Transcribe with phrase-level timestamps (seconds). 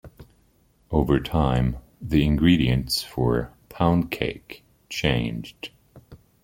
[0.89, 5.69] Over time the ingredients for pound cake changed.